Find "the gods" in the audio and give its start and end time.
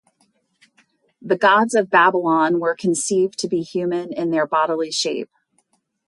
1.21-1.75